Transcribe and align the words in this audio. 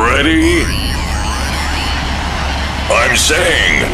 ready? 0.00 0.64
I'm 2.90 3.16
saying, 3.16 3.84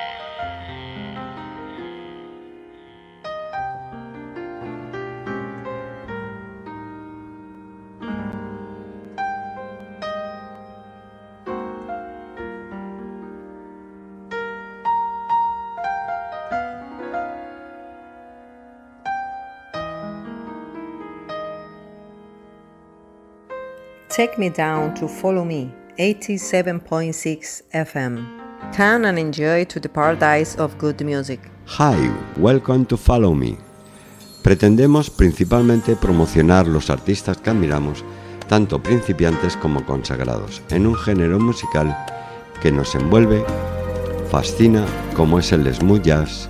Take 24.15 24.39
me 24.39 24.49
down 24.49 24.95
to 24.95 25.09
follow 25.09 25.45
me, 25.45 25.75
87.6 25.99 27.63
FM. 27.73 28.73
Come 28.73 29.07
and 29.07 29.19
enjoy 29.19 29.65
to 29.65 29.81
the 29.81 29.89
paradise 29.89 30.55
of 30.55 30.79
good 30.79 31.05
music. 31.05 31.41
Hi, 31.67 31.97
welcome 32.37 32.87
to 32.87 32.97
Follow 32.97 33.35
Me. 33.35 33.59
Pretendemos 34.45 35.11
principalmente 35.11 35.97
promocionar 35.97 36.69
los 36.69 36.91
artistas 36.91 37.39
que 37.39 37.51
admiramos, 37.51 38.05
tanto 38.47 38.81
principiantes 38.81 39.57
como 39.57 39.85
consagrados, 39.85 40.63
en 40.71 40.87
un 40.87 40.95
género 40.95 41.41
musical 41.41 41.93
que 42.63 42.71
nos 42.71 42.95
envuelve, 42.95 43.45
fascina, 44.31 44.87
como 45.17 45.41
es 45.41 45.51
el 45.51 45.75
smooth 45.75 46.03
jazz 46.03 46.49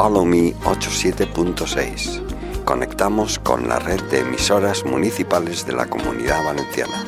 Follow 0.00 0.24
Me 0.24 0.54
87.6. 0.64 2.64
Conectamos 2.64 3.38
con 3.38 3.68
la 3.68 3.78
red 3.78 4.00
de 4.04 4.20
emisoras 4.20 4.82
municipales 4.86 5.66
de 5.66 5.74
la 5.74 5.84
Comunidad 5.84 6.42
Valenciana. 6.42 7.04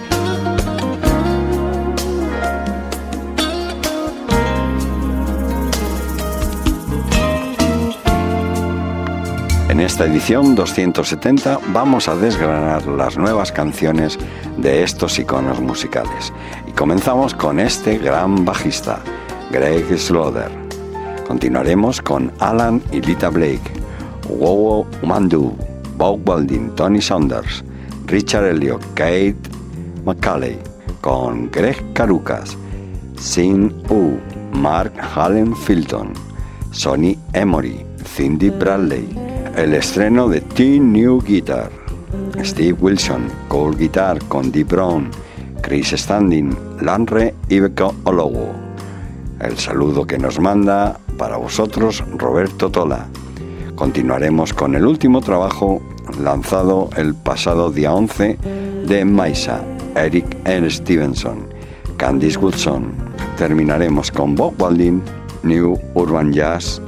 En 9.71 9.81
esta 9.81 10.05
edición 10.05 10.55
270 10.55 11.61
vamos 11.69 12.09
a 12.09 12.17
desgranar 12.17 12.87
las 12.87 13.17
nuevas 13.17 13.53
canciones 13.53 14.19
de 14.59 14.83
estos 14.83 15.19
iconos 15.19 15.63
musicales. 15.63 16.31
Y 16.67 16.73
comenzamos 16.73 17.33
con 17.33 17.59
este 17.59 17.97
gran 17.97 18.45
bajista, 18.45 19.03
Greg 19.51 19.99
Slaughter. 19.99 20.62
Continuaremos 21.43 22.01
con 22.01 22.31
Alan 22.39 22.81
y 22.93 23.01
Lita 23.01 23.29
Blake, 23.29 23.73
Wowo 24.29 24.87
Mandu, 25.05 25.53
Bob 25.97 26.21
Walding, 26.25 26.73
Tony 26.77 27.01
Saunders, 27.01 27.65
Richard 28.07 28.45
Elliot, 28.45 28.81
Kate 28.95 29.35
McCalley, 30.05 30.57
con 31.01 31.51
Greg 31.51 31.83
Carucas, 31.95 32.57
Sin 33.19 33.75
U, 33.91 34.21
Mark 34.57 34.93
Hallen 35.17 35.57
Filton, 35.57 36.13
Sonny 36.71 37.19
Emory, 37.33 37.85
Cindy 38.05 38.51
Bradley, 38.51 39.09
el 39.57 39.75
estreno 39.75 40.29
de 40.29 40.43
Teen 40.43 40.93
New 40.93 41.21
Guitar, 41.23 41.73
Steve 42.45 42.79
Wilson, 42.81 43.27
Cold 43.49 43.79
Guitar 43.79 44.21
con 44.29 44.53
Dee 44.53 44.63
Brown, 44.63 45.11
Chris 45.61 45.89
Standing, 45.89 46.57
Lanre 46.81 47.35
y 47.49 47.59
Becca 47.59 47.91
Olowo. 48.05 48.63
El 49.41 49.59
saludo 49.59 50.07
que 50.07 50.19
nos 50.19 50.39
manda 50.39 51.01
para 51.23 51.37
vosotros 51.37 52.03
Roberto 52.19 52.69
Tola. 52.69 53.07
Continuaremos 53.77 54.53
con 54.53 54.75
el 54.75 54.85
último 54.85 55.21
trabajo 55.21 55.81
lanzado 56.19 56.91
el 56.97 57.15
pasado 57.15 57.71
día 57.71 57.95
11 57.95 58.39
de 58.89 59.05
Maisa, 59.05 59.63
Eric 59.95 60.37
N. 60.45 60.69
Stevenson, 60.69 61.47
Candice 61.97 62.37
Woodson. 62.39 62.93
Terminaremos 63.39 64.11
con 64.11 64.35
Bob 64.35 64.61
Walding, 64.61 65.01
New 65.45 65.79
Urban 65.95 66.33
Jazz, 66.33 66.83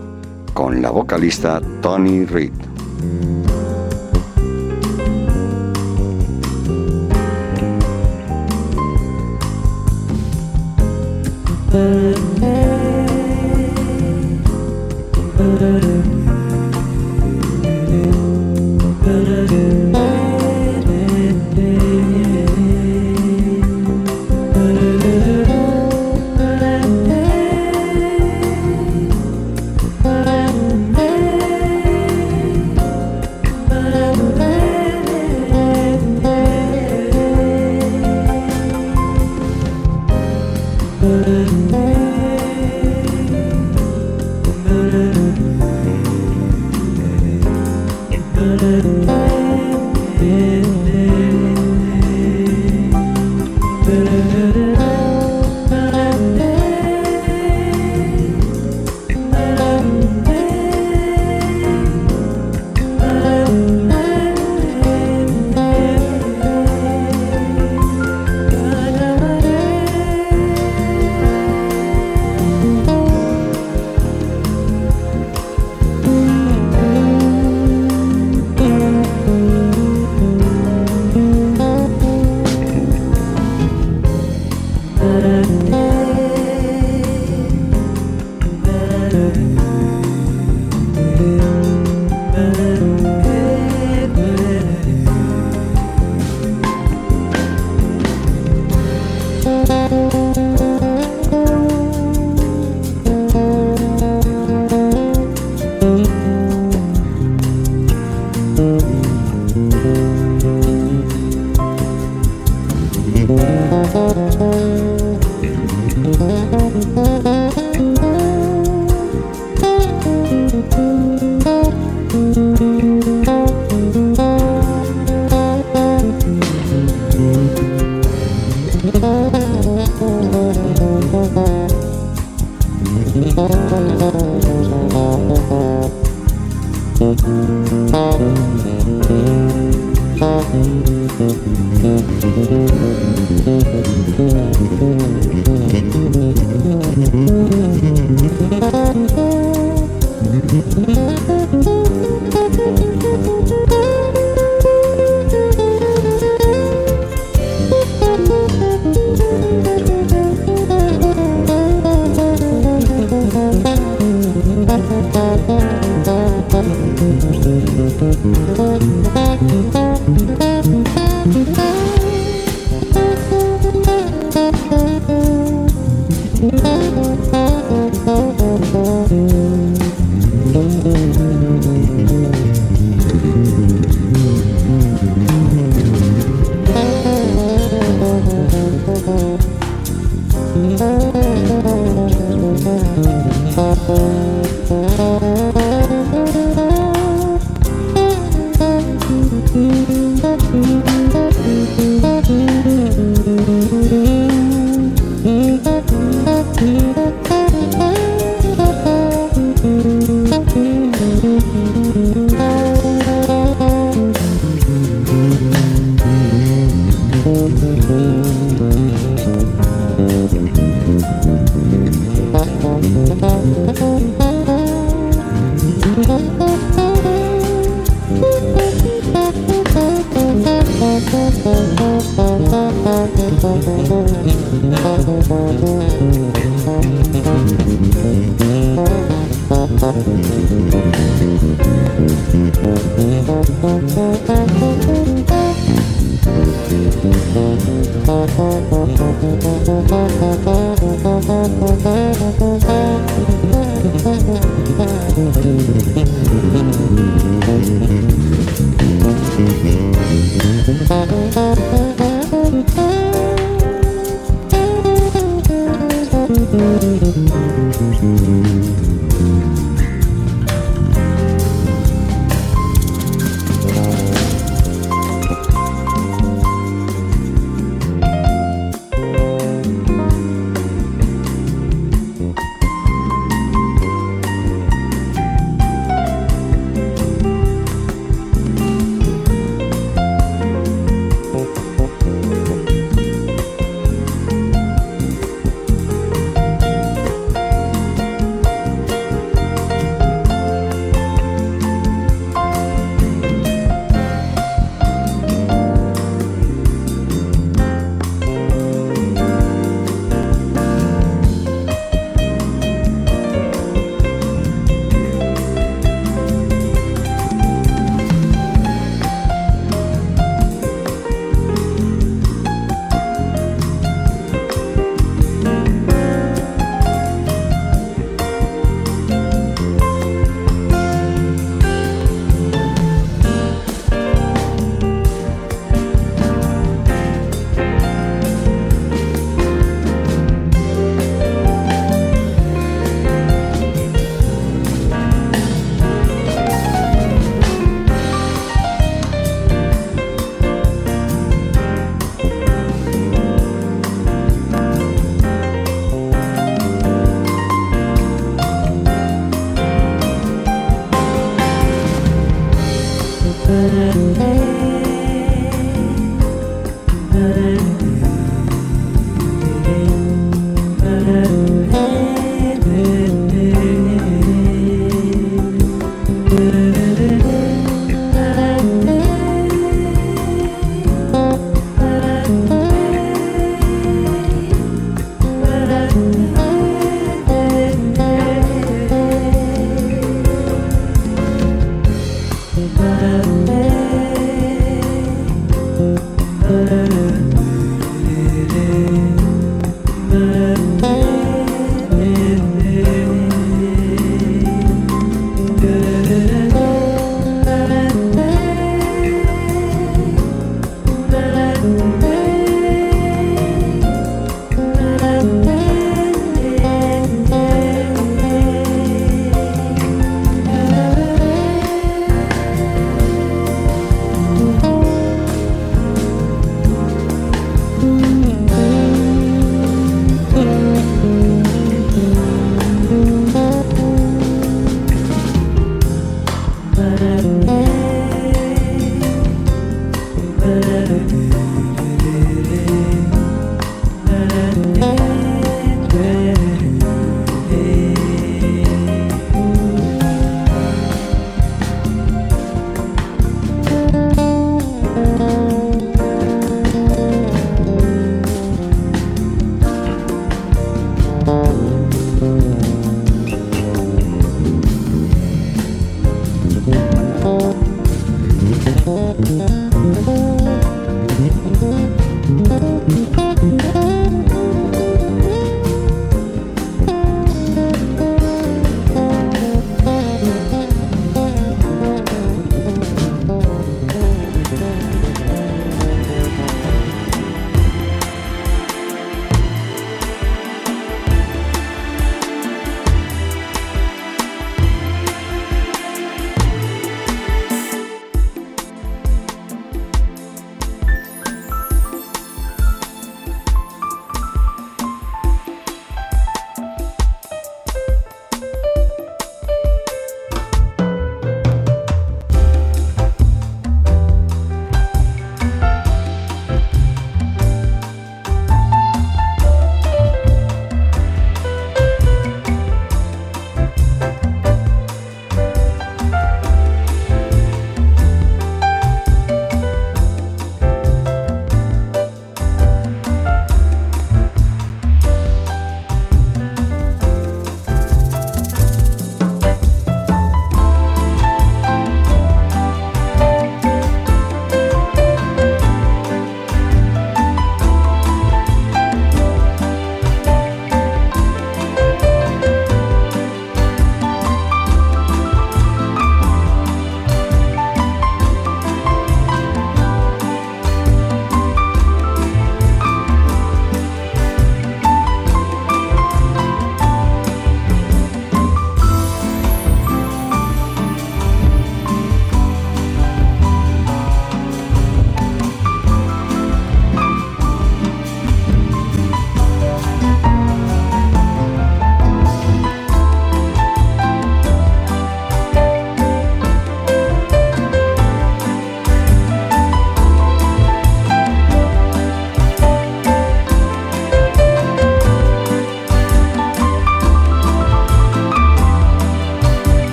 con 0.52 0.82
la 0.82 0.90
vocalista 0.90 1.62
Tony 1.80 2.24
Reed. 2.24 2.50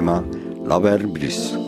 Tema 0.00 0.24
Lover 0.64 1.06
Breeze. 1.08 1.58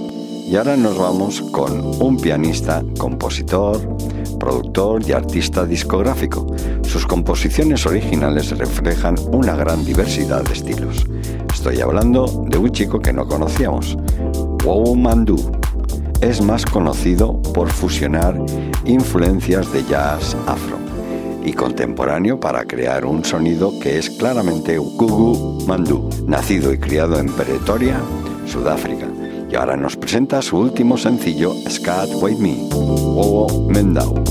Y 0.49 0.57
ahora 0.57 0.75
nos 0.75 0.97
vamos 0.97 1.43
con 1.53 2.03
un 2.03 2.17
pianista, 2.17 2.83
compositor, 2.97 3.79
productor 4.41 5.07
y 5.07 5.13
artista 5.13 5.67
discográfico. 5.67 6.47
Sus 6.83 7.07
composiciones 7.07 7.85
originales 7.85 8.57
reflejan 8.57 9.17
una 9.33 9.55
gran 9.55 9.85
diversidad 9.85 10.43
de 10.45 10.55
estilos. 10.55 11.05
Estoy 11.53 11.83
hablando 11.83 12.27
de 12.49 12.57
un 12.57 12.71
chico 12.71 13.01
que 13.01 13.13
no 13.13 13.27
conocíamos, 13.27 13.99
Wow 14.65 14.95
Mandu. 14.95 15.37
Es 16.23 16.41
más 16.41 16.65
conocido 16.65 17.39
por 17.53 17.69
fusionar 17.69 18.35
influencias 18.87 19.71
de 19.75 19.85
jazz 19.85 20.35
afro 20.47 20.79
y 21.45 21.53
contemporáneo 21.53 22.39
para 22.39 22.65
crear 22.65 23.05
un 23.05 23.25
sonido 23.25 23.79
que 23.81 23.99
es 23.99 24.11
claramente 24.11 24.79
Gugu 24.79 25.67
Mandu, 25.67 26.09
nacido 26.27 26.73
y 26.73 26.79
criado 26.79 27.19
en 27.19 27.27
Pretoria, 27.27 28.01
Sudáfrica. 28.53 29.09
Y 29.51 29.55
ahora 29.55 29.77
nos 29.77 29.97
presenta 29.97 30.43
su 30.43 30.59
último 30.59 30.99
sencillo, 30.99 31.55
Scat 31.69 32.11
With 32.21 32.37
Me, 32.37 32.57
Wowo 32.71 33.67
Mendau. 33.69 34.22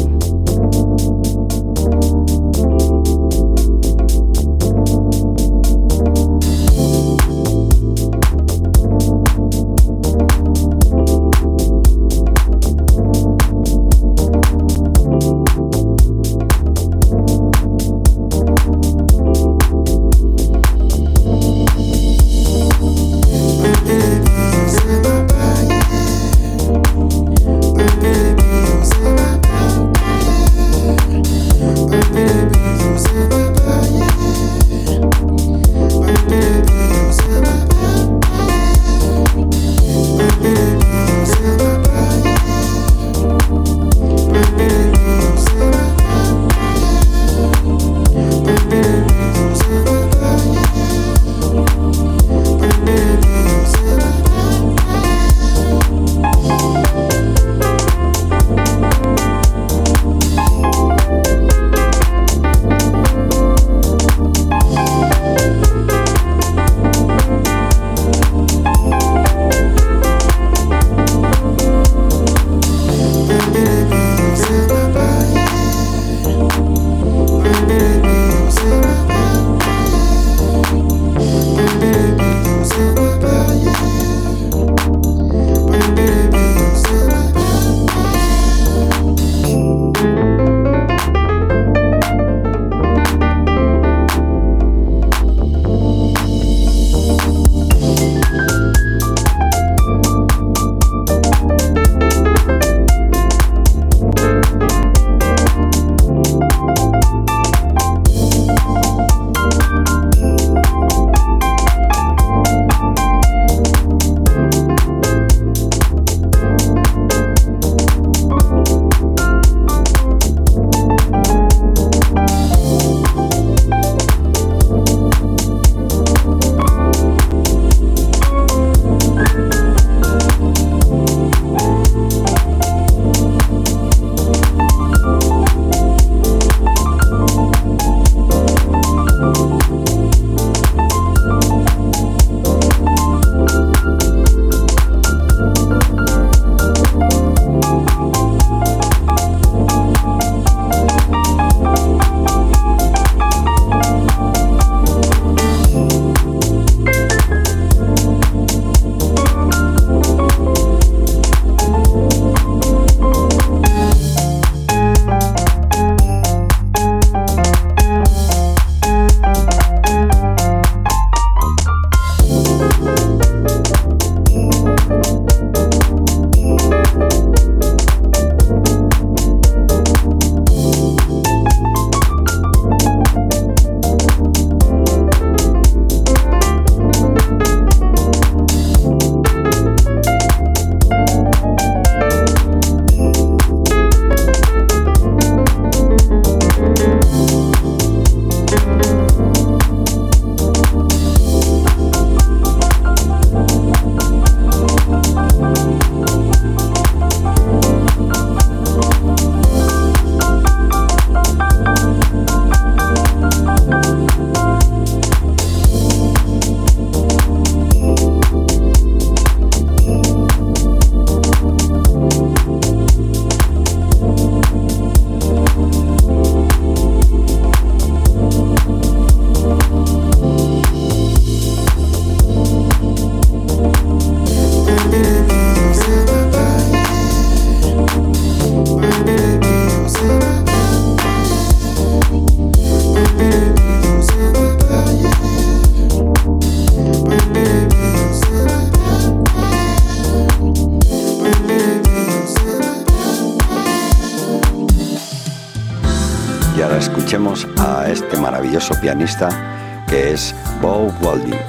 Que 259.90 260.14
es 260.14 260.36
Bob 260.62 260.94
Walding, 261.02 261.40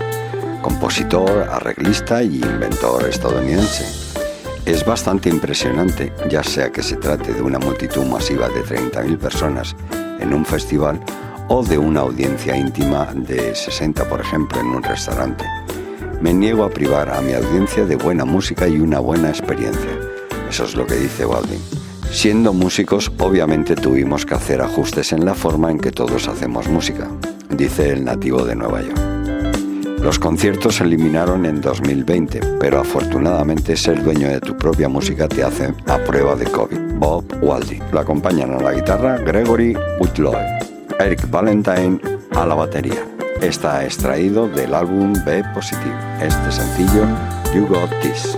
compositor, 0.62 1.46
arreglista 1.50 2.22
y 2.22 2.36
inventor 2.36 3.06
estadounidense. 3.06 3.84
Es 4.64 4.84
bastante 4.86 5.28
impresionante, 5.28 6.14
ya 6.30 6.42
sea 6.42 6.72
que 6.72 6.82
se 6.82 6.96
trate 6.96 7.34
de 7.34 7.42
una 7.42 7.58
multitud 7.58 8.06
masiva 8.06 8.48
de 8.48 8.64
30.000 8.64 9.18
personas 9.18 9.76
en 10.18 10.32
un 10.32 10.46
festival 10.46 10.98
o 11.48 11.62
de 11.62 11.76
una 11.76 12.00
audiencia 12.00 12.56
íntima 12.56 13.12
de 13.14 13.54
60, 13.54 14.08
por 14.08 14.20
ejemplo, 14.20 14.58
en 14.58 14.68
un 14.68 14.82
restaurante. 14.82 15.44
Me 16.22 16.32
niego 16.32 16.64
a 16.64 16.70
privar 16.70 17.10
a 17.10 17.20
mi 17.20 17.34
audiencia 17.34 17.84
de 17.84 17.96
buena 17.96 18.24
música 18.24 18.66
y 18.66 18.80
una 18.80 18.98
buena 18.98 19.28
experiencia. 19.28 19.90
Eso 20.48 20.64
es 20.64 20.74
lo 20.74 20.86
que 20.86 20.94
dice 20.94 21.26
Walding. 21.26 21.60
Siendo 22.10 22.54
músicos, 22.54 23.12
obviamente 23.18 23.74
tuvimos 23.74 24.24
que 24.24 24.34
hacer 24.34 24.62
ajustes 24.62 25.12
en 25.12 25.26
la 25.26 25.34
forma 25.34 25.70
en 25.70 25.78
que 25.78 25.90
todos 25.90 26.28
hacemos 26.28 26.68
música, 26.68 27.08
dice 27.56 27.90
el 27.90 28.04
nativo 28.04 28.44
de 28.44 28.56
Nueva 28.56 28.82
York. 28.82 28.98
Los 30.02 30.18
conciertos 30.18 30.76
se 30.76 30.84
eliminaron 30.84 31.46
en 31.46 31.60
2020, 31.60 32.40
pero 32.58 32.80
afortunadamente 32.80 33.76
ser 33.76 34.02
dueño 34.02 34.28
de 34.28 34.40
tu 34.40 34.56
propia 34.56 34.88
música 34.88 35.28
te 35.28 35.44
hace 35.44 35.72
a 35.86 35.98
prueba 35.98 36.34
de 36.34 36.46
COVID. 36.46 36.78
Bob 36.98 37.24
Waldy. 37.40 37.80
Lo 37.92 38.00
acompañan 38.00 38.52
a 38.52 38.60
la 38.60 38.72
guitarra 38.72 39.18
Gregory 39.18 39.76
Whitlow, 40.00 40.34
Eric 40.98 41.30
Valentine 41.30 42.00
a 42.34 42.46
la 42.46 42.54
batería. 42.54 43.06
Está 43.40 43.84
extraído 43.84 44.48
del 44.48 44.74
álbum 44.74 45.12
B 45.24 45.42
Positive. 45.54 45.94
Este 46.20 46.52
sencillo, 46.52 47.04
You 47.54 47.66
Got 47.66 47.90
This. 48.02 48.36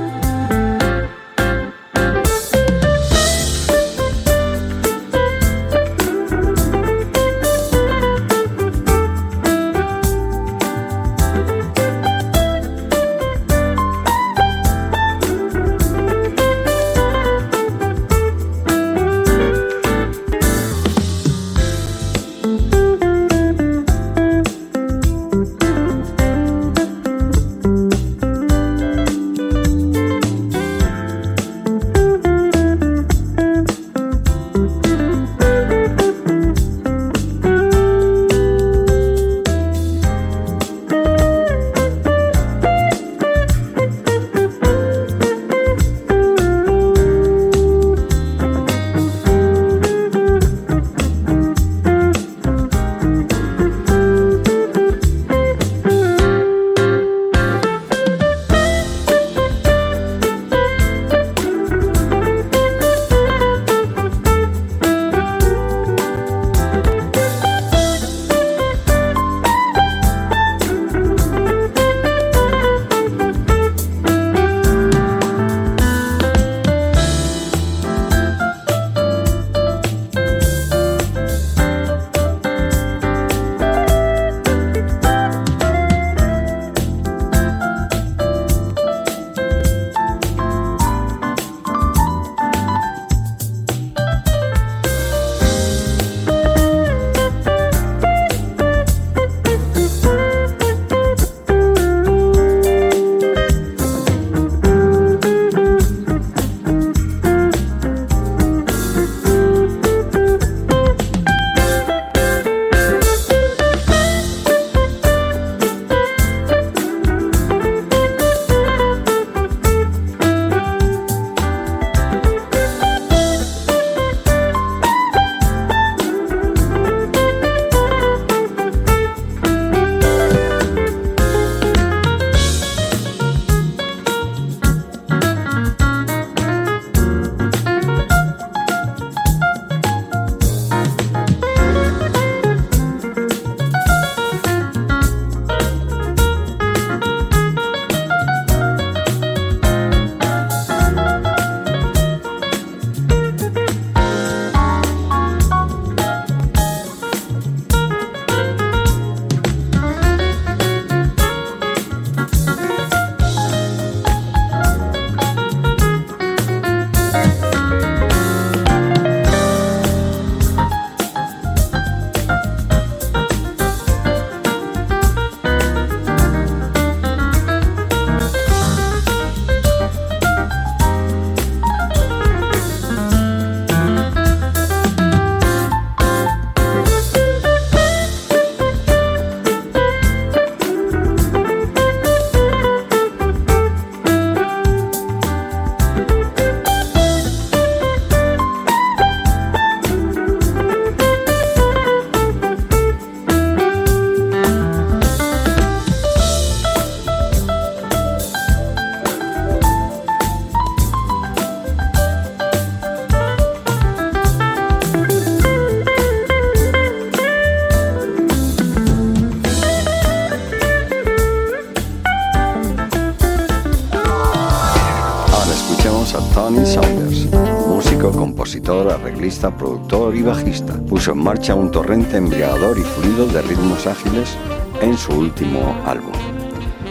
Bajista. 230.22 230.74
Puso 230.88 231.12
en 231.12 231.18
marcha 231.18 231.55
un 231.55 231.70
torrente 231.70 232.16
embriagador 232.16 232.79
y 232.79 232.83
fluido 232.83 233.27
de 233.27 233.42
ritmos 233.42 233.87
ágiles 233.87 234.37
en 234.81 234.96
su 234.96 235.12
último 235.12 235.74
álbum. 235.87 236.12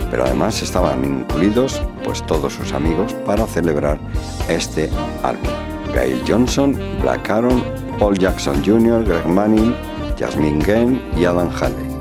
Pero 0.10 0.26
además 0.26 0.62
estaban 0.62 1.04
incluidos 1.04 1.82
pues 2.04 2.26
todos 2.26 2.54
sus 2.54 2.74
amigos 2.74 3.14
para 3.26 3.48
celebrar 3.48 4.00
este 4.48 4.90
álbum. 5.24 5.52
Gail 5.94 6.22
Johnson, 6.28 6.78
Black 7.02 7.30
Aaron, 7.30 7.64
Paul 8.00 8.18
Jackson 8.18 8.64
Jr., 8.64 9.04
Greg 9.06 9.28
Manning, 9.28 9.74
Jasmine 10.20 10.64
Gain 10.64 11.02
y 11.18 11.26
Adam 11.26 11.50
Halley. 11.60 11.94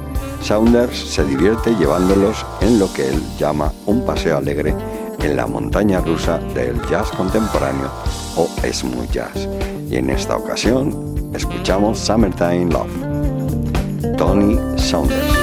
Saunders 0.42 0.98
se 0.98 1.24
divierte 1.24 1.74
llevándolos 1.76 2.44
en 2.60 2.78
lo 2.78 2.92
que 2.92 3.08
él 3.08 3.22
llama 3.38 3.72
un 3.86 4.04
paseo 4.04 4.38
alegre 4.38 4.74
en 5.20 5.36
la 5.36 5.46
montaña 5.46 6.00
rusa 6.00 6.38
del 6.54 6.80
jazz 6.88 7.10
contemporáneo 7.12 7.90
o 8.36 8.48
smooth 8.72 9.10
jazz. 9.10 9.48
Y 9.88 9.96
en 9.96 10.10
esta 10.10 10.36
ocasión 10.36 11.11
escuchamos 11.34 11.98
Summertime 11.98 12.66
Love. 12.70 14.16
Tony 14.16 14.58
Saunders. 14.78 15.41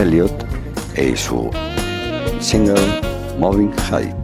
Richard 0.00 0.06
Elliot 0.06 0.46
y 0.96 1.16
su 1.16 1.50
single 2.40 2.80
Moving 3.38 3.72
Height. 3.90 4.14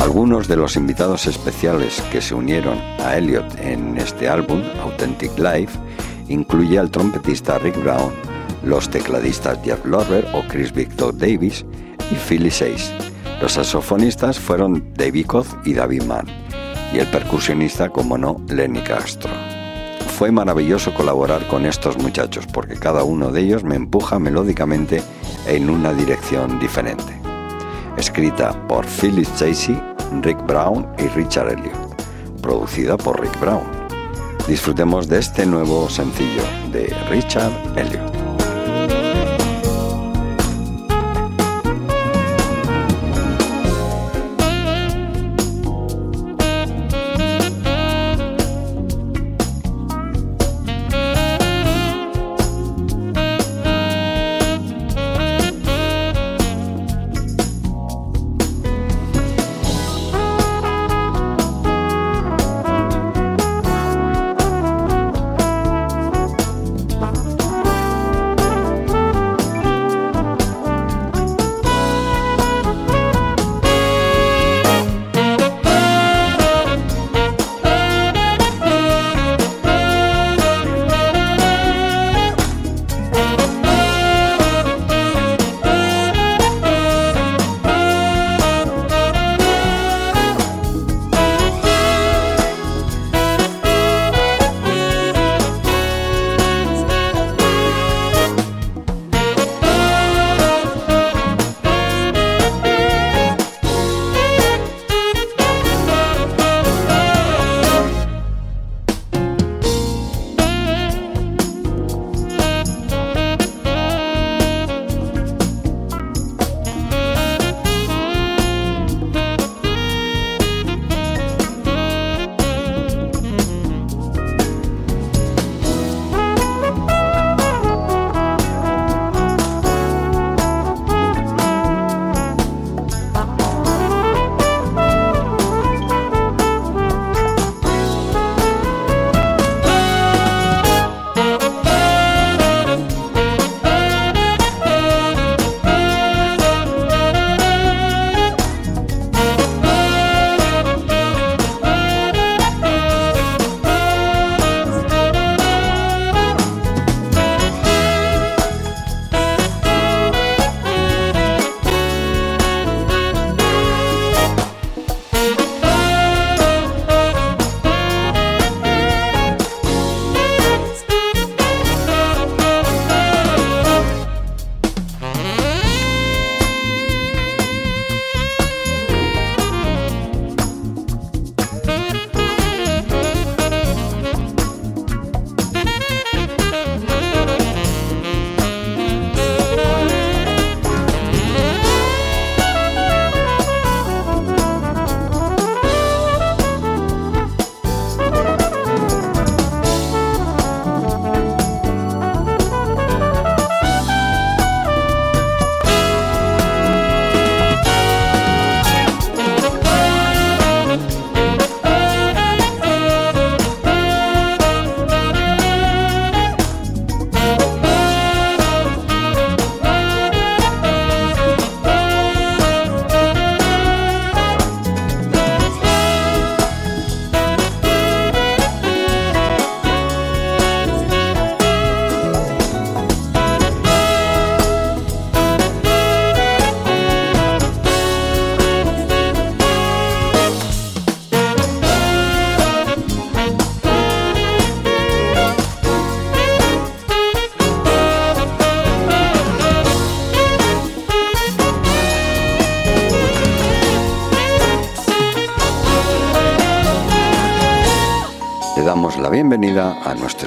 Algunos 0.00 0.46
de 0.48 0.56
los 0.56 0.76
invitados 0.76 1.26
especiales 1.26 2.00
que 2.12 2.20
se 2.20 2.34
unieron 2.34 2.78
a 3.00 3.16
Elliot 3.16 3.58
en 3.58 3.96
este 3.98 4.28
álbum, 4.28 4.62
Authentic 4.82 5.36
Life, 5.38 5.78
incluye 6.28 6.78
al 6.78 6.90
trompetista 6.90 7.58
Rick 7.58 7.82
Brown, 7.82 8.12
los 8.64 8.88
tecladistas 8.88 9.58
Jeff 9.64 9.84
Lorber 9.84 10.26
o 10.32 10.42
Chris 10.48 10.72
Victor 10.72 11.16
Davis 11.16 11.64
y 12.10 12.14
Philly 12.14 12.50
Says. 12.50 12.92
Los 13.40 13.52
saxofonistas 13.52 14.38
fueron 14.38 14.92
David 14.94 15.26
Koz 15.26 15.48
y 15.64 15.74
David 15.74 16.02
Mann, 16.04 16.26
y 16.92 16.98
el 16.98 17.08
percusionista, 17.08 17.88
como 17.88 18.16
no, 18.16 18.36
Lenny 18.48 18.82
Castro. 18.82 19.41
Fue 20.22 20.30
maravilloso 20.30 20.94
colaborar 20.94 21.48
con 21.48 21.66
estos 21.66 21.98
muchachos 21.98 22.46
porque 22.46 22.76
cada 22.76 23.02
uno 23.02 23.32
de 23.32 23.40
ellos 23.40 23.64
me 23.64 23.74
empuja 23.74 24.20
melódicamente 24.20 25.02
en 25.48 25.68
una 25.68 25.92
dirección 25.92 26.60
diferente. 26.60 27.20
Escrita 27.96 28.52
por 28.68 28.86
Phyllis 28.86 29.34
Chasey, 29.34 29.76
Rick 30.20 30.46
Brown 30.46 30.86
y 30.96 31.08
Richard 31.08 31.48
Elliot. 31.48 32.40
Producida 32.40 32.96
por 32.96 33.20
Rick 33.20 33.36
Brown. 33.40 33.64
Disfrutemos 34.46 35.08
de 35.08 35.18
este 35.18 35.44
nuevo 35.44 35.90
sencillo 35.90 36.44
de 36.70 36.94
Richard 37.10 37.50
Elliot. 37.76 38.21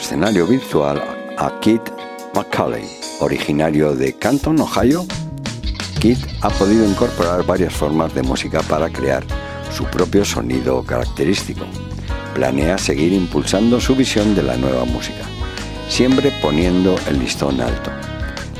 Escenario 0.06 0.46
virtual 0.46 1.02
a 1.36 1.60
Kit 1.62 1.82
McCauley, 2.36 2.88
originario 3.22 3.96
de 3.96 4.14
Canton, 4.14 4.60
Ohio. 4.60 5.04
Kit 6.00 6.20
ha 6.42 6.52
podido 6.52 6.88
incorporar 6.88 7.44
varias 7.44 7.74
formas 7.74 8.14
de 8.14 8.22
música 8.22 8.62
para 8.70 8.88
crear 8.92 9.26
su 9.76 9.84
propio 9.86 10.24
sonido 10.24 10.84
característico. 10.84 11.66
Planea 12.36 12.78
seguir 12.78 13.14
impulsando 13.14 13.82
su 13.82 13.96
visión 13.96 14.36
de 14.36 14.44
la 14.44 14.58
nueva 14.58 14.86
música, 14.86 15.24
siempre 15.90 16.32
poniendo 16.40 16.96
el 17.10 17.18
listón 17.18 17.60
alto. 17.60 17.90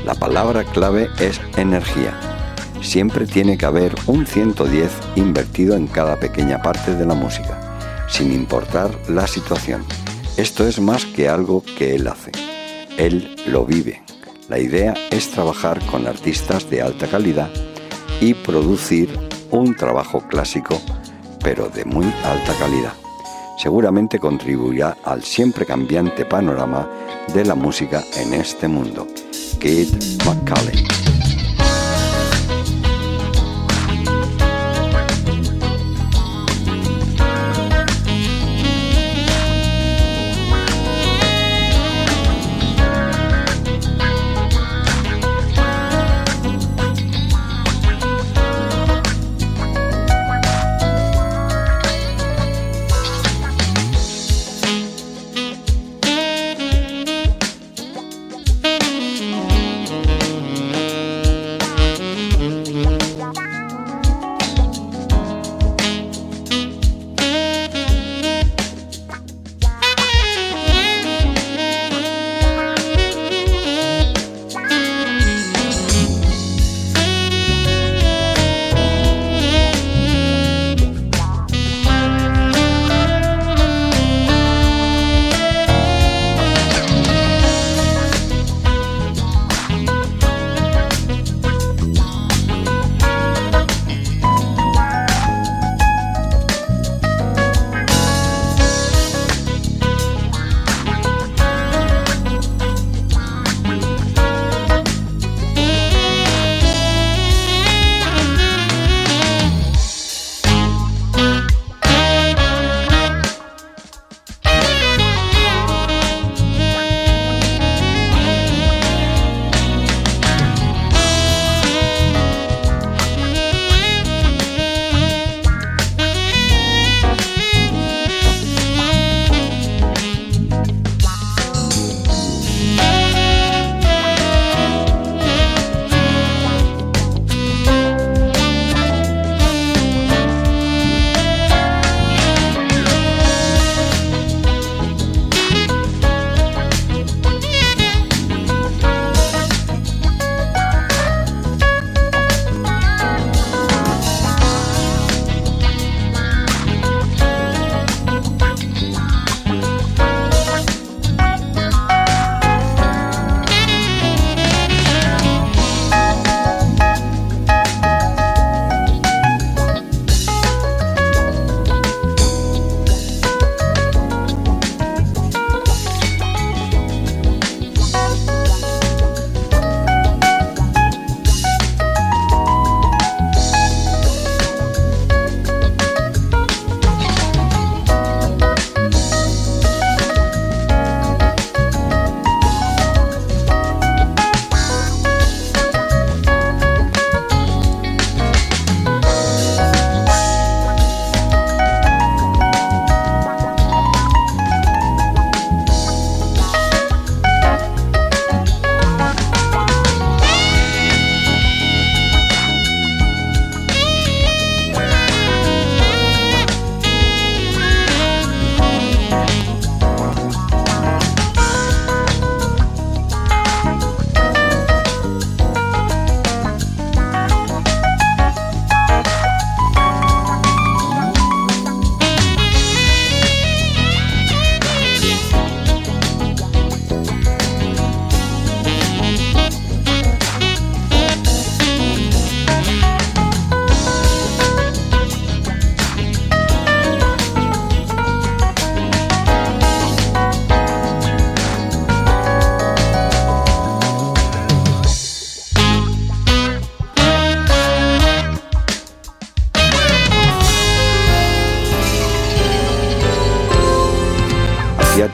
La 0.04 0.16
palabra 0.16 0.64
clave 0.64 1.10
es 1.20 1.40
energía. 1.56 2.18
Siempre 2.82 3.24
tiene 3.24 3.56
que 3.56 3.66
haber 3.66 3.94
un 4.08 4.26
110 4.26 4.90
invertido 5.14 5.76
en 5.76 5.86
cada 5.86 6.18
pequeña 6.18 6.60
parte 6.60 6.96
de 6.96 7.06
la 7.06 7.14
música, 7.14 7.56
sin 8.08 8.32
importar 8.32 8.90
la 9.08 9.28
situación. 9.28 9.84
Esto 10.36 10.68
es 10.68 10.80
más 10.80 11.06
que 11.06 11.30
algo 11.30 11.62
que 11.78 11.94
él 11.94 12.06
hace. 12.08 12.30
Él 12.98 13.36
lo 13.46 13.64
vive. 13.64 14.02
La 14.50 14.58
idea 14.58 14.92
es 15.10 15.30
trabajar 15.30 15.84
con 15.86 16.06
artistas 16.06 16.68
de 16.68 16.82
alta 16.82 17.06
calidad 17.06 17.48
y 18.20 18.34
producir 18.34 19.08
un 19.50 19.74
trabajo 19.74 20.20
clásico, 20.28 20.78
pero 21.42 21.70
de 21.70 21.86
muy 21.86 22.04
alta 22.22 22.52
calidad. 22.58 22.92
Seguramente 23.56 24.18
contribuirá 24.18 24.98
al 25.04 25.22
siempre 25.22 25.64
cambiante 25.64 26.26
panorama 26.26 26.86
de 27.32 27.44
la 27.46 27.54
música 27.54 28.04
en 28.16 28.34
este 28.34 28.68
mundo. 28.68 29.06
Kid 29.58 29.88
McCallum. 30.26 31.05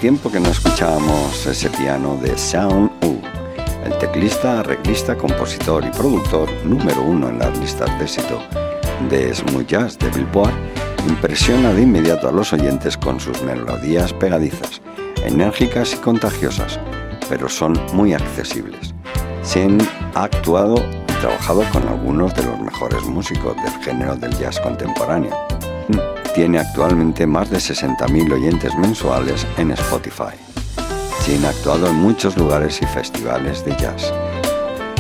Tiempo 0.03 0.32
que 0.32 0.40
no 0.40 0.48
escuchábamos 0.48 1.46
ese 1.46 1.70
piano 1.70 2.16
de 2.16 2.36
Sound 2.36 2.90
U, 3.05 3.20
el 3.84 3.96
teclista, 3.98 4.59
arreglista, 4.59 5.16
compositor 5.16 5.84
y 5.84 5.90
productor 5.90 6.50
número 6.64 7.03
uno 7.03 7.28
en 7.28 7.38
las 7.38 7.57
listas 7.59 7.88
de 8.00 8.05
éxito 8.05 8.42
de 9.09 9.32
Smooth 9.32 9.64
Jazz 9.68 9.96
de 10.00 10.11
Billboard, 10.11 10.55
impresiona 11.07 11.72
de 11.72 11.82
inmediato 11.82 12.28
a 12.28 12.32
los 12.32 12.53
oyentes 12.53 12.96
con 12.96 13.20
sus 13.20 13.40
melodías 13.42 14.12
pegadizas, 14.14 14.82
enérgicas 15.24 15.94
y 15.94 15.98
contagiosas, 15.98 16.80
pero 17.28 17.48
son 17.48 17.80
muy 17.92 18.12
accesibles. 18.12 18.92
Sin 19.44 19.78
ha 20.16 20.24
actuado 20.24 20.84
y 21.11 21.12
trabajado 21.20 21.62
con 21.70 21.86
algunos 21.86 22.34
de 22.34 22.42
los 22.42 22.59
mejores 22.59 23.05
músicos 23.05 23.55
del 23.55 23.84
género 23.84 24.16
del 24.16 24.36
jazz 24.36 24.59
contemporáneo. 24.59 25.36
Tiene 26.35 26.59
actualmente 26.59 27.26
más 27.26 27.51
de 27.51 27.59
60.000 27.59 28.33
oyentes 28.33 28.74
mensuales 28.76 29.47
en 29.59 29.70
Spotify. 29.72 30.35
Sin 31.20 31.45
ha 31.45 31.51
actuado 31.51 31.89
en 31.89 31.97
muchos 31.97 32.37
lugares 32.39 32.80
y 32.80 32.87
festivales 32.87 33.64
de 33.66 33.76
jazz. 33.76 34.12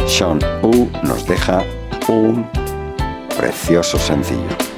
Sean 0.06 0.38
U 0.62 0.90
nos 1.02 1.26
deja 1.26 1.64
un 2.08 2.46
precioso 3.38 3.98
sencillo. 3.98 4.71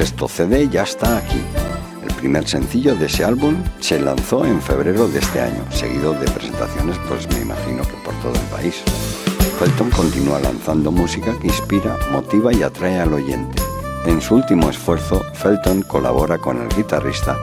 Sexto 0.00 0.28
CD 0.28 0.66
ya 0.70 0.84
está 0.84 1.18
aquí. 1.18 1.42
El 2.02 2.14
primer 2.14 2.48
sencillo 2.48 2.94
de 2.94 3.04
ese 3.04 3.22
álbum 3.22 3.62
se 3.80 4.00
lanzó 4.00 4.46
en 4.46 4.62
febrero 4.62 5.06
de 5.08 5.18
este 5.18 5.42
año, 5.42 5.62
seguido 5.70 6.14
de 6.14 6.26
presentaciones, 6.30 6.96
pues 7.06 7.28
me 7.28 7.42
imagino 7.42 7.82
que 7.82 7.92
por 8.02 8.14
todo 8.22 8.32
el 8.32 8.46
país. 8.48 8.76
Felton 9.58 9.90
continúa 9.90 10.40
lanzando 10.40 10.90
música 10.90 11.38
que 11.38 11.48
inspira, 11.48 11.98
motiva 12.12 12.50
y 12.50 12.62
atrae 12.62 12.98
al 12.98 13.12
oyente. 13.12 13.62
En 14.06 14.22
su 14.22 14.36
último 14.36 14.70
esfuerzo, 14.70 15.22
Felton 15.34 15.82
colabora 15.82 16.38
con 16.38 16.62
el 16.62 16.74
guitarrista 16.74 17.36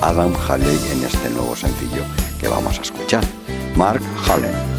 Adam 0.00 0.32
Halley 0.48 0.80
en 0.90 1.04
este 1.04 1.30
nuevo 1.30 1.54
sencillo 1.54 2.02
que 2.40 2.48
vamos 2.48 2.76
a 2.76 2.82
escuchar, 2.82 3.22
Mark 3.76 4.02
Hallen. 4.26 4.69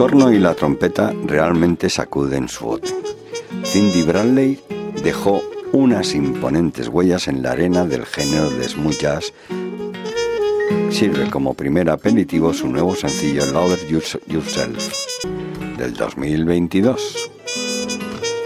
Fliscorno 0.00 0.32
y 0.32 0.38
la 0.38 0.54
trompeta 0.54 1.12
realmente 1.26 1.90
sacuden 1.90 2.48
su 2.48 2.64
bote. 2.64 2.88
Cindy 3.66 4.02
Bradley 4.02 4.58
dejó 5.04 5.42
unas 5.72 6.14
imponentes 6.14 6.88
huellas 6.88 7.28
en 7.28 7.42
la 7.42 7.50
arena 7.50 7.84
del 7.84 8.06
género 8.06 8.48
de 8.48 8.66
smooth 8.66 8.98
jazz. 8.98 9.34
Sirve 10.88 11.28
como 11.28 11.52
primer 11.52 11.90
aperitivo 11.90 12.54
su 12.54 12.68
nuevo 12.68 12.94
sencillo 12.94 13.44
Lover 13.52 13.78
Yourself 14.26 14.90
del 15.76 15.92
2022. 15.92 17.30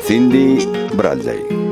Cindy 0.09 0.69
Bradley. 0.97 1.64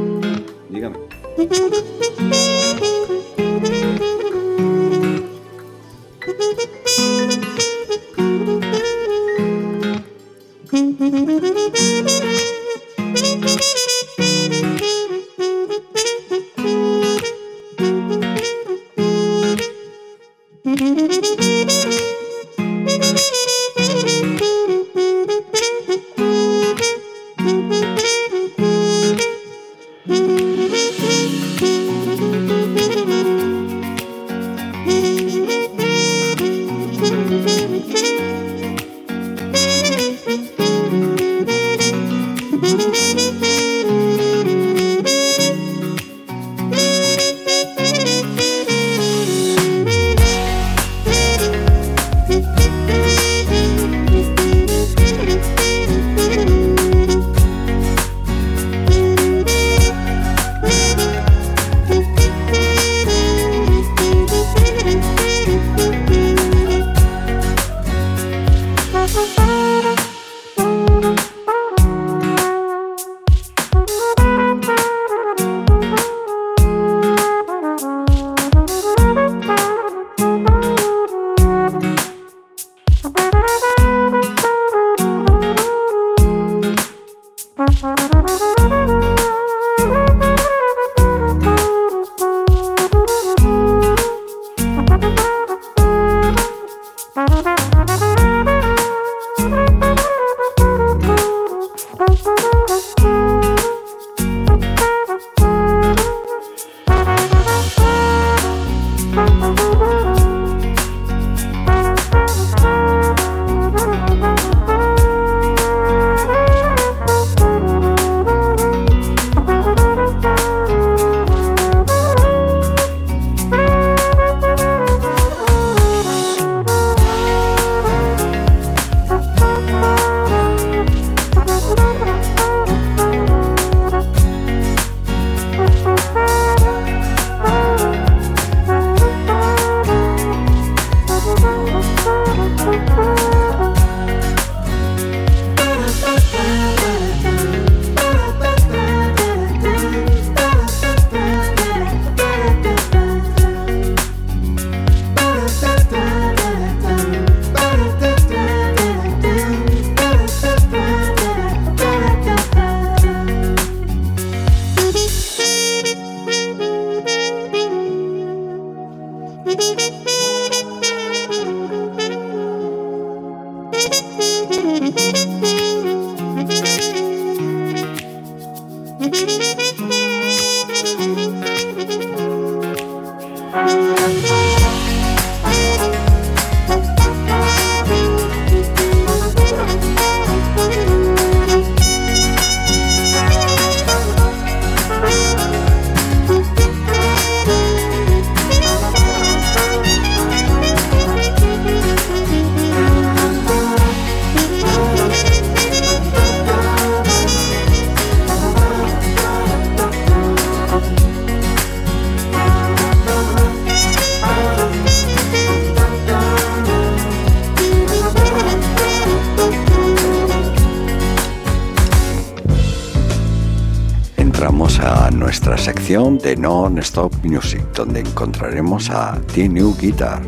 De 226.23 226.37
Non-Stop 226.37 227.13
Music, 227.25 227.63
donde 227.75 228.01
encontraremos 228.01 228.91
a 228.91 229.21
The 229.35 229.49
New 229.49 229.77
Guitar, 229.77 230.23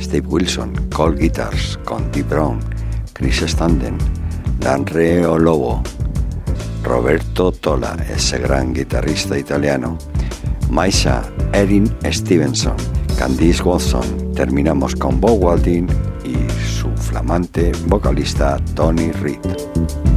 Steve 0.00 0.26
Wilson, 0.26 0.72
Cole 0.94 1.18
Guitars, 1.18 1.78
Conti 1.84 2.22
Brown, 2.22 2.58
Chris 3.12 3.42
Standen, 3.46 3.98
Danre 4.58 5.22
Lobo, 5.22 5.82
Roberto 6.82 7.52
Tola, 7.52 7.96
ese 8.08 8.38
gran 8.38 8.72
guitarrista 8.72 9.38
italiano, 9.38 9.98
Maisha 10.70 11.22
Erin 11.52 11.94
Stevenson, 12.10 12.76
Candice 13.18 13.62
Watson, 13.62 14.32
terminamos 14.34 14.94
con 14.96 15.20
Bob 15.20 15.42
Walding 15.42 15.88
y 16.24 16.36
su 16.62 16.88
flamante 16.96 17.72
vocalista 17.86 18.58
Tony 18.74 19.12
Reed. 19.12 20.15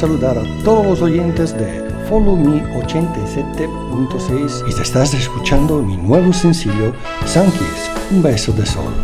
Saludar 0.00 0.38
a 0.38 0.64
todos 0.64 0.86
los 0.86 1.02
oyentes 1.02 1.54
de 1.58 1.84
Follow 2.08 2.34
Me 2.34 2.62
87.6 2.74 4.70
y 4.70 4.74
te 4.74 4.82
estás 4.82 5.12
escuchando 5.12 5.82
mi 5.82 5.98
nuevo 5.98 6.32
sencillo 6.32 6.94
Sunkies, 7.26 7.90
un 8.10 8.22
beso 8.22 8.50
de 8.52 8.64
sol. 8.64 8.94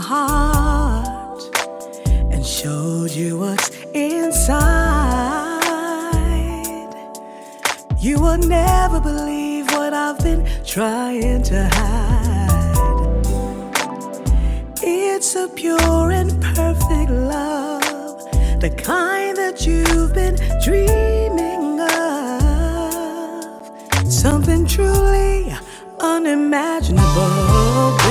heart 0.00 1.42
and 2.32 2.44
showed 2.44 3.10
you 3.10 3.38
what's 3.38 3.70
inside. 3.94 4.58
You 7.98 8.20
will 8.20 8.38
never 8.38 9.00
believe 9.00 9.70
what 9.72 9.92
I've 9.92 10.18
been 10.18 10.46
trying 10.64 11.42
to 11.44 11.68
hide. 11.72 12.28
It's 14.82 15.34
a 15.34 15.48
pure 15.48 16.10
and 16.10 16.30
perfect 16.40 17.10
love, 17.10 17.80
the 18.60 18.70
kind 18.70 19.36
that 19.36 19.66
you've 19.66 20.14
been 20.14 20.36
dreaming 20.62 21.80
of. 21.80 24.12
Something 24.12 24.66
truly 24.66 25.52
unimaginable. 26.00 28.07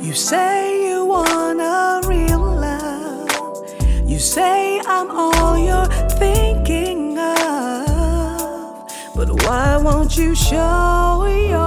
You 0.04 0.14
say 0.14 0.88
you 0.88 1.04
want 1.04 1.60
a 1.60 2.02
real 2.08 2.40
love. 2.40 3.30
You 4.04 4.18
say 4.18 4.80
I'm 4.84 5.12
all 5.12 5.56
you're 5.56 5.86
thinking 6.18 7.16
of. 7.16 8.84
But 9.14 9.28
why 9.44 9.76
won't 9.76 10.16
you 10.16 10.34
show 10.34 11.24
your 11.52 11.63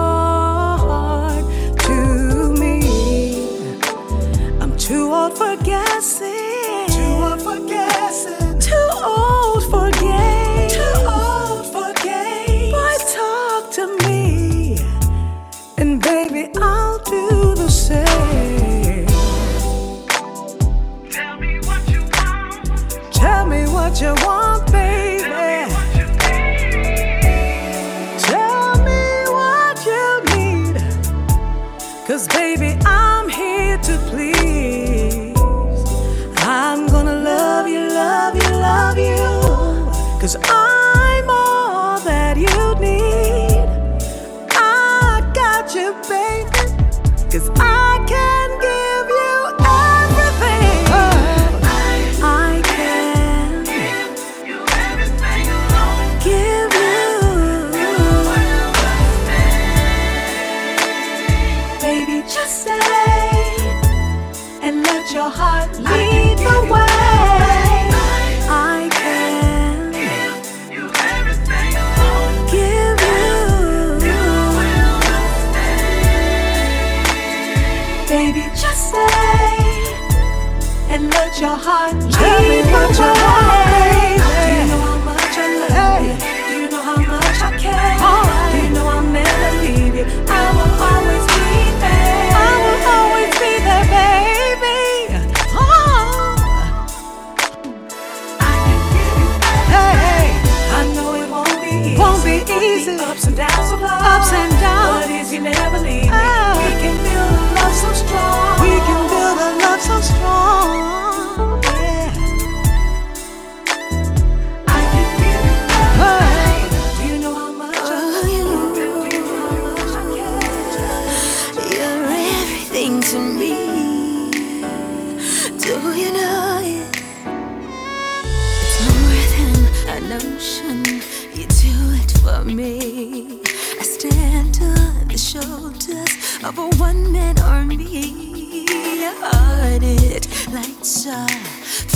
Do 82.87 82.93
you 82.93 84.63
know 84.69 84.79
how 84.79 84.97
much 85.03 85.35
I 85.37 85.47
love 85.59 86.01
you? 86.07 86.15
Do 86.47 86.53
you 86.61 86.67
know 86.69 86.81
how 86.81 86.95
much 86.95 87.39
I 87.41 87.51
care? 87.59 87.95
Do 88.51 88.57
you 88.63 88.69
know 88.73 88.85
I'll 88.87 89.03
never 89.03 89.49
leave 89.61 89.95
you? 89.95 90.05
I 90.27 90.45
will 90.55 90.73
always 90.87 91.25
be 91.35 91.45
there. 91.83 92.31
I 92.31 92.51
will 92.63 92.81
always 92.95 93.33
be 93.43 93.51
there, 93.67 93.85
baby. 93.91 94.79
Oh. 95.51 96.39
Hey. 99.73 100.27
I 100.71 100.81
know 100.95 101.09
it 101.15 101.27
won't 101.29 102.23
be 102.23 102.35
easy. 102.53 102.95
Ups 103.03 103.25
and 103.27 103.35
downs 103.35 103.71
of 103.73 103.79
love. 103.81 104.01
Ups 104.01 104.31
and 104.31 104.51
downs. 104.61 105.05
But 105.05 105.11
easy 105.11 105.39
never. 105.39 105.76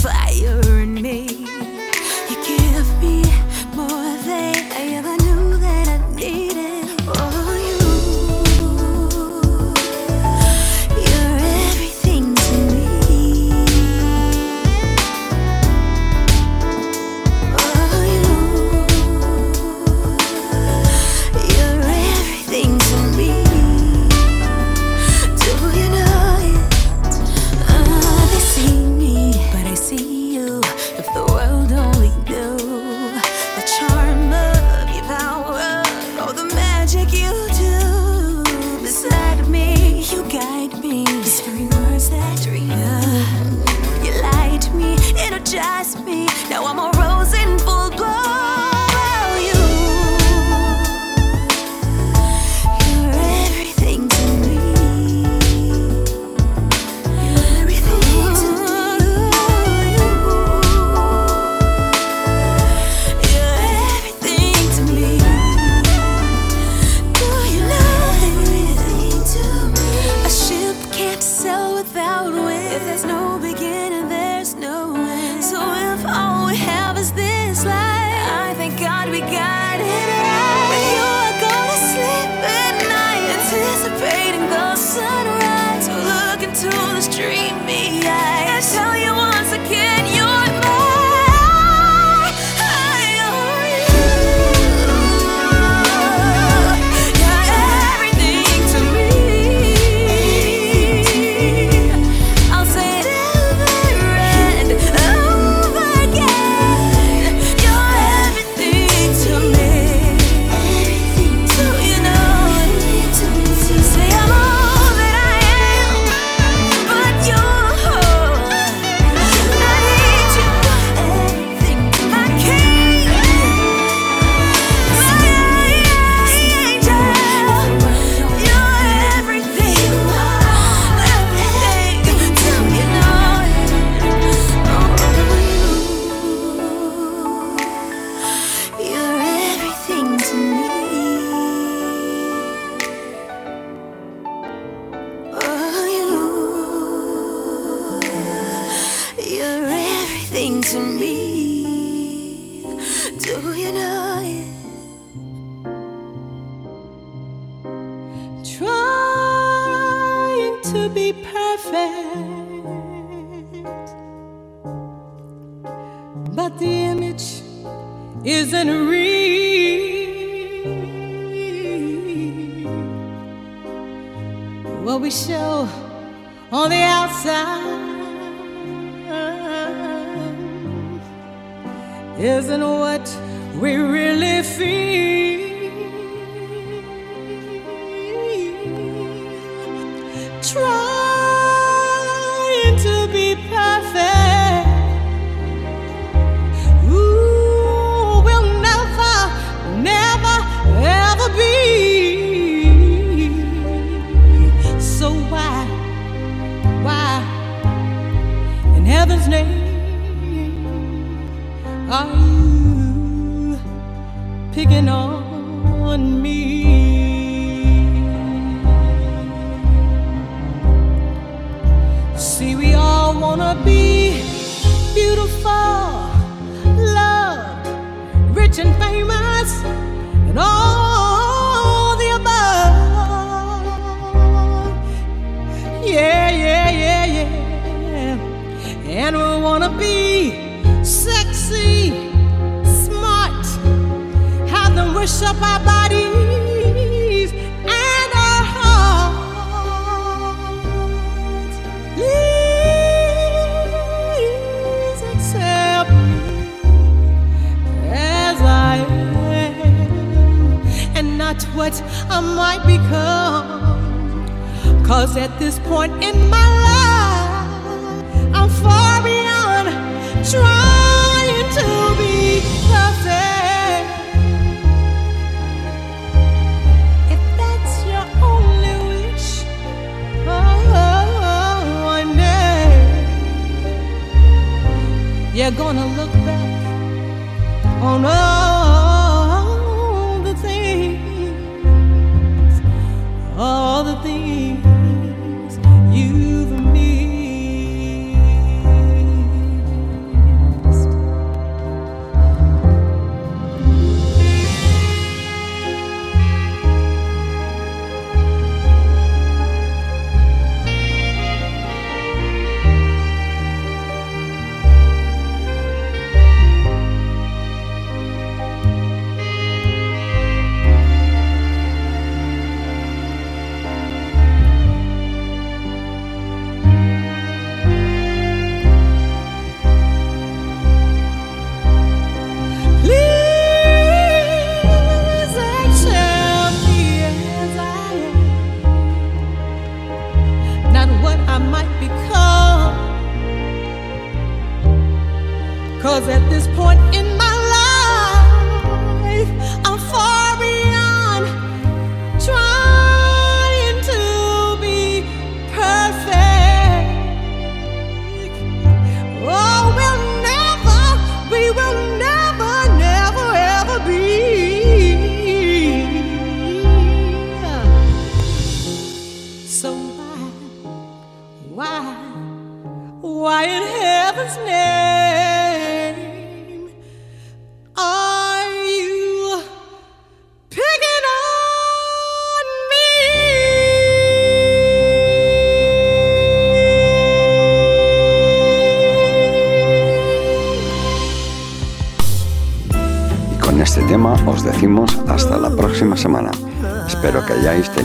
fire. 0.01 0.60